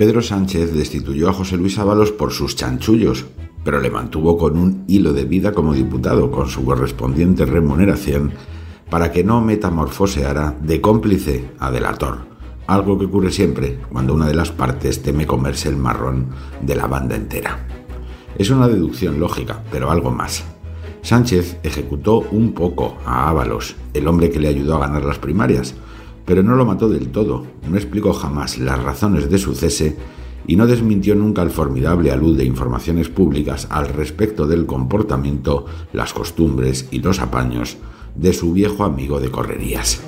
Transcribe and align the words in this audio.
Pedro 0.00 0.22
Sánchez 0.22 0.72
destituyó 0.72 1.28
a 1.28 1.34
José 1.34 1.58
Luis 1.58 1.78
Ábalos 1.78 2.10
por 2.10 2.32
sus 2.32 2.56
chanchullos, 2.56 3.26
pero 3.62 3.82
le 3.82 3.90
mantuvo 3.90 4.38
con 4.38 4.56
un 4.56 4.84
hilo 4.88 5.12
de 5.12 5.26
vida 5.26 5.52
como 5.52 5.74
diputado, 5.74 6.30
con 6.30 6.48
su 6.48 6.64
correspondiente 6.64 7.44
remuneración, 7.44 8.32
para 8.88 9.12
que 9.12 9.22
no 9.22 9.42
metamorfoseara 9.42 10.56
de 10.62 10.80
cómplice 10.80 11.50
a 11.58 11.70
delator, 11.70 12.20
algo 12.66 12.98
que 12.98 13.04
ocurre 13.04 13.30
siempre 13.30 13.78
cuando 13.92 14.14
una 14.14 14.26
de 14.26 14.32
las 14.32 14.50
partes 14.50 15.02
teme 15.02 15.26
comerse 15.26 15.68
el 15.68 15.76
marrón 15.76 16.28
de 16.62 16.76
la 16.76 16.86
banda 16.86 17.14
entera. 17.14 17.66
Es 18.38 18.48
una 18.48 18.68
deducción 18.68 19.20
lógica, 19.20 19.62
pero 19.70 19.90
algo 19.90 20.10
más. 20.10 20.42
Sánchez 21.02 21.58
ejecutó 21.62 22.20
un 22.30 22.54
poco 22.54 22.96
a 23.04 23.28
Ábalos, 23.28 23.76
el 23.92 24.08
hombre 24.08 24.30
que 24.30 24.40
le 24.40 24.48
ayudó 24.48 24.76
a 24.76 24.86
ganar 24.86 25.04
las 25.04 25.18
primarias, 25.18 25.74
pero 26.30 26.44
no 26.44 26.54
lo 26.54 26.64
mató 26.64 26.88
del 26.88 27.08
todo, 27.08 27.44
no 27.68 27.76
explicó 27.76 28.12
jamás 28.12 28.56
las 28.56 28.80
razones 28.80 29.28
de 29.28 29.36
su 29.36 29.52
cese 29.52 29.96
y 30.46 30.54
no 30.54 30.68
desmintió 30.68 31.16
nunca 31.16 31.42
el 31.42 31.50
formidable 31.50 32.12
alud 32.12 32.38
de 32.38 32.44
informaciones 32.44 33.08
públicas 33.08 33.66
al 33.68 33.88
respecto 33.88 34.46
del 34.46 34.64
comportamiento, 34.64 35.66
las 35.92 36.12
costumbres 36.12 36.86
y 36.92 37.00
los 37.00 37.18
apaños 37.18 37.78
de 38.14 38.32
su 38.32 38.52
viejo 38.52 38.84
amigo 38.84 39.18
de 39.18 39.28
correrías. 39.32 40.02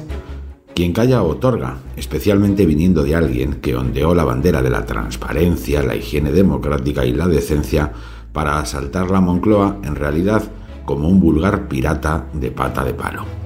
Quien 0.76 0.92
calla 0.92 1.24
otorga, 1.24 1.78
especialmente 1.96 2.66
viniendo 2.66 3.02
de 3.02 3.16
alguien 3.16 3.54
que 3.54 3.74
ondeó 3.74 4.14
la 4.14 4.22
bandera 4.22 4.62
de 4.62 4.70
la 4.70 4.86
transparencia, 4.86 5.82
la 5.82 5.96
higiene 5.96 6.30
democrática 6.30 7.04
y 7.04 7.14
la 7.14 7.26
decencia 7.26 7.94
para 8.32 8.60
asaltar 8.60 9.10
la 9.10 9.20
Moncloa 9.20 9.78
en 9.82 9.96
realidad 9.96 10.44
como 10.84 11.08
un 11.08 11.18
vulgar 11.18 11.66
pirata 11.66 12.28
de 12.32 12.52
pata 12.52 12.84
de 12.84 12.94
palo. 12.94 13.41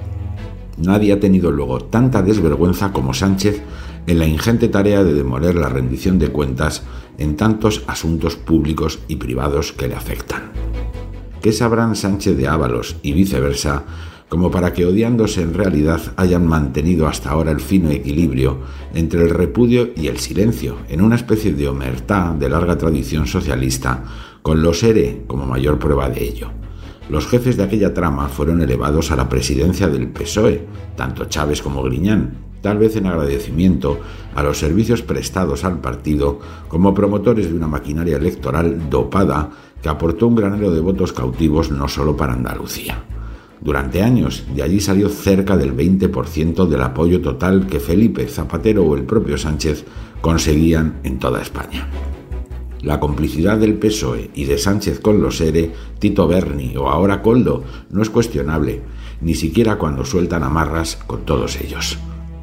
Nadie 0.77 1.13
ha 1.13 1.19
tenido 1.19 1.51
luego 1.51 1.79
tanta 1.79 2.21
desvergüenza 2.21 2.91
como 2.91 3.13
Sánchez 3.13 3.61
en 4.05 4.19
la 4.19 4.27
ingente 4.27 4.69
tarea 4.69 5.03
de 5.03 5.13
demoler 5.13 5.55
la 5.55 5.69
rendición 5.69 6.19
de 6.19 6.29
cuentas 6.29 6.83
en 7.17 7.35
tantos 7.35 7.83
asuntos 7.87 8.35
públicos 8.35 8.99
y 9.07 9.15
privados 9.15 9.73
que 9.73 9.87
le 9.87 9.95
afectan. 9.95 10.51
¿Qué 11.41 11.51
sabrán 11.51 11.95
Sánchez 11.95 12.37
de 12.37 12.47
Ábalos 12.47 12.97
y 13.01 13.13
viceversa 13.13 13.83
como 14.29 14.51
para 14.51 14.73
que 14.73 14.85
odiándose 14.85 15.41
en 15.41 15.53
realidad 15.53 16.01
hayan 16.17 16.45
mantenido 16.45 17.07
hasta 17.07 17.29
ahora 17.29 17.51
el 17.51 17.61
fino 17.61 17.89
equilibrio 17.89 18.59
entre 18.93 19.23
el 19.23 19.29
repudio 19.29 19.91
y 19.95 20.07
el 20.07 20.17
silencio, 20.17 20.77
en 20.89 21.01
una 21.01 21.15
especie 21.15 21.53
de 21.53 21.67
omertá 21.67 22.35
de 22.37 22.49
larga 22.49 22.77
tradición 22.77 23.25
socialista, 23.25 24.03
con 24.41 24.61
los 24.61 24.83
ERE 24.83 25.23
como 25.27 25.45
mayor 25.45 25.79
prueba 25.79 26.09
de 26.09 26.23
ello? 26.23 26.51
Los 27.09 27.27
jefes 27.27 27.55
de 27.55 27.63
aquella 27.63 27.93
trama 27.93 28.27
fueron 28.27 28.61
elevados 28.61 29.11
a 29.11 29.15
la 29.15 29.29
presidencia 29.29 29.87
del 29.87 30.09
PSOE, 30.09 30.65
tanto 30.95 31.25
Chávez 31.25 31.61
como 31.61 31.81
Griñán, 31.83 32.33
tal 32.61 32.79
vez 32.79 32.97
en 32.97 33.05
agradecimiento 33.05 33.99
a 34.35 34.43
los 34.43 34.57
servicios 34.57 35.01
prestados 35.01 35.63
al 35.63 35.79
partido 35.79 36.39
como 36.67 36.93
promotores 36.93 37.49
de 37.49 37.55
una 37.55 37.67
maquinaria 37.67 38.17
electoral 38.17 38.89
dopada 38.89 39.49
que 39.81 39.89
aportó 39.89 40.27
un 40.27 40.35
granero 40.35 40.71
de 40.71 40.81
votos 40.81 41.13
cautivos 41.13 41.71
no 41.71 41.87
solo 41.87 42.17
para 42.17 42.33
Andalucía. 42.33 43.03
Durante 43.61 44.03
años, 44.03 44.45
de 44.53 44.63
allí 44.63 44.79
salió 44.79 45.09
cerca 45.09 45.55
del 45.55 45.75
20% 45.75 46.67
del 46.67 46.81
apoyo 46.81 47.21
total 47.21 47.67
que 47.67 47.79
Felipe 47.79 48.27
Zapatero 48.27 48.83
o 48.83 48.95
el 48.95 49.03
propio 49.03 49.37
Sánchez 49.37 49.85
conseguían 50.21 50.99
en 51.03 51.19
toda 51.19 51.41
España. 51.41 51.87
La 52.87 53.01
complicidad 53.01 53.57
del 53.57 53.73
PSOE 53.73 54.31
y 54.33 54.45
de 54.45 54.57
Sánchez 54.57 55.01
con 55.01 55.21
los 55.21 55.41
ERE, 55.41 55.73
Tito 55.99 56.25
Berni 56.25 56.77
o 56.77 56.87
ahora 56.87 57.21
Coldo 57.21 57.65
no 57.89 58.01
es 58.01 58.09
cuestionable, 58.09 58.81
ni 59.19 59.35
siquiera 59.35 59.77
cuando 59.77 60.05
sueltan 60.05 60.43
amarras 60.43 60.95
con 61.05 61.25
todos 61.25 61.59
ellos. 61.59 61.97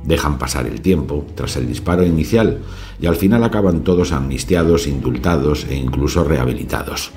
Dejan 0.05 0.37
pasar 0.37 0.67
el 0.67 0.83
tiempo 0.83 1.25
tras 1.35 1.57
el 1.57 1.67
disparo 1.67 2.05
inicial 2.05 2.61
y 3.01 3.07
al 3.07 3.17
final 3.17 3.43
acaban 3.43 3.85
todos 3.85 4.13
amnistiados, 4.13 4.87
indultados 4.87 5.65
e 5.71 5.77
incluso 5.77 6.25
rehabilitados. 6.25 7.13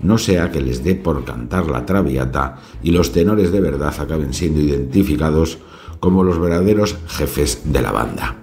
No 0.00 0.16
sea 0.16 0.50
que 0.50 0.62
les 0.62 0.82
dé 0.82 0.94
por 0.94 1.22
cantar 1.26 1.66
la 1.66 1.84
traviata 1.84 2.60
y 2.82 2.92
los 2.92 3.12
tenores 3.12 3.52
de 3.52 3.60
verdad 3.60 3.94
acaben 3.98 4.32
siendo 4.32 4.58
identificados 4.58 5.58
como 6.00 6.24
los 6.24 6.40
verdaderos 6.40 6.96
jefes 7.08 7.60
de 7.66 7.82
la 7.82 7.92
banda 7.92 8.36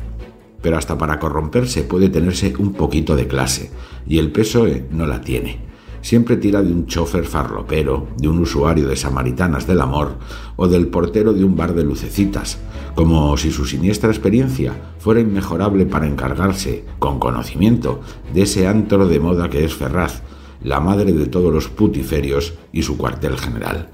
pero 0.68 0.78
hasta 0.78 0.98
para 0.98 1.18
corromperse 1.18 1.84
puede 1.84 2.10
tenerse 2.10 2.54
un 2.60 2.74
poquito 2.74 3.16
de 3.16 3.26
clase, 3.26 3.72
y 4.06 4.18
el 4.18 4.34
PSOE 4.34 4.86
no 4.92 5.06
la 5.06 5.22
tiene. 5.22 5.60
Siempre 6.02 6.36
tira 6.36 6.62
de 6.62 6.74
un 6.74 6.88
chofer 6.88 7.24
farlopero, 7.24 8.08
de 8.18 8.28
un 8.28 8.40
usuario 8.40 8.86
de 8.86 8.98
Samaritanas 8.98 9.66
del 9.66 9.80
Amor 9.80 10.18
o 10.58 10.68
del 10.68 10.88
portero 10.88 11.32
de 11.32 11.46
un 11.46 11.56
bar 11.56 11.74
de 11.74 11.86
lucecitas, 11.86 12.58
como 12.96 13.38
si 13.38 13.50
su 13.50 13.66
siniestra 13.66 14.10
experiencia 14.10 14.74
fuera 15.00 15.22
inmejorable 15.22 15.86
para 15.86 16.06
encargarse, 16.06 16.84
con 17.00 17.18
conocimiento, 17.18 18.02
de 18.34 18.42
ese 18.42 18.68
antro 18.68 19.08
de 19.08 19.22
moda 19.22 19.50
que 19.50 19.64
es 19.64 19.74
Ferraz, 19.74 20.22
la 20.62 20.82
madre 20.82 21.14
de 21.14 21.28
todos 21.28 21.54
los 21.54 21.70
putiferios 21.70 22.56
y 22.74 22.84
su 22.84 22.98
cuartel 22.98 23.38
general. 23.38 23.90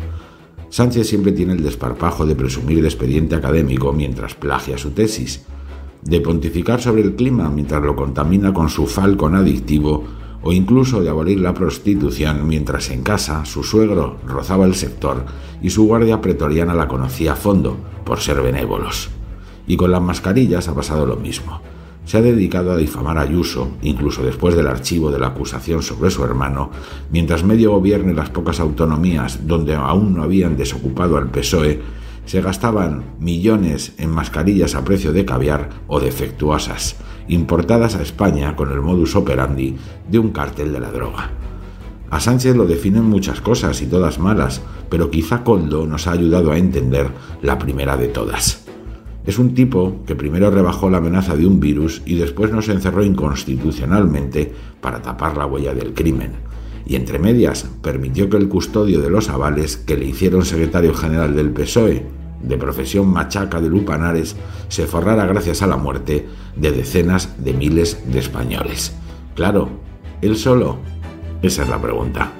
Sánchez 0.71 1.07
siempre 1.07 1.33
tiene 1.33 1.53
el 1.53 1.61
desparpajo 1.61 2.25
de 2.25 2.33
presumir 2.33 2.81
de 2.81 2.87
expediente 2.87 3.35
académico 3.35 3.93
mientras 3.93 4.33
plagia 4.33 4.79
su 4.79 4.89
tesis, 4.89 5.45
de 6.05 6.21
pontificar 6.21 6.81
sobre 6.81 7.01
el 7.01 7.15
clima 7.15 7.49
mientras 7.49 7.81
lo 7.81 7.95
contamina 7.95 8.53
con 8.53 8.69
su 8.69 8.87
falcon 8.87 9.35
adictivo 9.35 10.03
o 10.41 10.51
incluso 10.51 11.01
de 11.01 11.09
abolir 11.09 11.39
la 11.39 11.53
prostitución 11.53 12.47
mientras 12.47 12.89
en 12.89 13.01
casa 13.01 13.45
su 13.45 13.63
suegro 13.63 14.17
rozaba 14.27 14.65
el 14.65 14.75
sector 14.75 15.25
y 15.61 15.69
su 15.69 15.85
guardia 15.85 16.19
pretoriana 16.19 16.73
la 16.73 16.87
conocía 16.87 17.33
a 17.33 17.37
fondo 17.37 17.77
por 18.03 18.19
ser 18.19 18.41
benévolos. 18.41 19.09
Y 19.65 19.77
con 19.77 19.91
las 19.91 20.01
mascarillas 20.01 20.67
ha 20.67 20.75
pasado 20.75 21.05
lo 21.05 21.15
mismo. 21.15 21.61
Se 22.05 22.17
ha 22.17 22.21
dedicado 22.21 22.73
a 22.73 22.77
difamar 22.77 23.17
a 23.17 23.21
Ayuso, 23.21 23.69
incluso 23.81 24.23
después 24.23 24.55
del 24.55 24.67
archivo 24.67 25.09
de 25.09 25.19
la 25.19 25.27
acusación 25.27 25.81
sobre 25.81 26.11
su 26.11 26.21
hermano, 26.25 26.69
mientras 27.11 27.45
medio 27.45 27.71
gobierne 27.71 28.13
las 28.13 28.29
pocas 28.29 28.59
autonomías 28.59 29.47
donde 29.47 29.75
aún 29.75 30.13
no 30.13 30.23
habían 30.23 30.57
desocupado 30.57 31.15
al 31.15 31.29
PSOE 31.29 32.02
se 32.25 32.41
gastaban 32.41 33.03
millones 33.19 33.93
en 33.97 34.09
mascarillas 34.09 34.75
a 34.75 34.83
precio 34.83 35.13
de 35.13 35.25
caviar 35.25 35.69
o 35.87 35.99
defectuosas, 35.99 36.95
importadas 37.27 37.95
a 37.95 38.01
España 38.01 38.55
con 38.55 38.71
el 38.71 38.81
modus 38.81 39.15
operandi 39.15 39.75
de 40.09 40.19
un 40.19 40.31
cártel 40.31 40.71
de 40.71 40.79
la 40.79 40.91
droga. 40.91 41.31
A 42.09 42.19
Sánchez 42.19 42.55
lo 42.55 42.65
definen 42.65 43.05
muchas 43.05 43.41
cosas 43.41 43.81
y 43.81 43.87
todas 43.87 44.19
malas, 44.19 44.61
pero 44.89 45.09
quizá 45.09 45.43
Coldo 45.43 45.87
nos 45.87 46.07
ha 46.07 46.11
ayudado 46.11 46.51
a 46.51 46.57
entender 46.57 47.09
la 47.41 47.57
primera 47.57 47.97
de 47.97 48.07
todas. 48.07 48.65
Es 49.25 49.39
un 49.39 49.53
tipo 49.53 50.03
que 50.05 50.15
primero 50.15 50.51
rebajó 50.51 50.89
la 50.89 50.97
amenaza 50.97 51.35
de 51.35 51.47
un 51.47 51.59
virus 51.59 52.01
y 52.05 52.15
después 52.15 52.51
nos 52.51 52.69
encerró 52.69 53.03
inconstitucionalmente 53.03 54.53
para 54.81 55.01
tapar 55.01 55.37
la 55.37 55.45
huella 55.45 55.73
del 55.73 55.93
crimen 55.93 56.53
y 56.85 56.95
entre 56.95 57.19
medias 57.19 57.65
permitió 57.81 58.29
que 58.29 58.37
el 58.37 58.49
custodio 58.49 59.01
de 59.01 59.09
los 59.09 59.29
avales 59.29 59.77
que 59.77 59.97
le 59.97 60.05
hicieron 60.05 60.45
secretario 60.45 60.93
general 60.93 61.35
del 61.35 61.51
PSOE, 61.51 62.05
de 62.41 62.57
profesión 62.57 63.07
machaca 63.07 63.61
de 63.61 63.69
Lupanares, 63.69 64.35
se 64.67 64.85
forrara 64.85 65.25
gracias 65.25 65.61
a 65.61 65.67
la 65.67 65.77
muerte 65.77 66.27
de 66.55 66.71
decenas 66.71 67.43
de 67.43 67.53
miles 67.53 67.99
de 68.11 68.19
españoles. 68.19 68.93
Claro, 69.35 69.69
él 70.21 70.35
solo. 70.35 70.77
Esa 71.41 71.63
es 71.63 71.69
la 71.69 71.81
pregunta. 71.81 72.31